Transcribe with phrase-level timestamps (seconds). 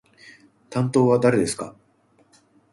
[0.71, 1.75] 担当は誰ですか？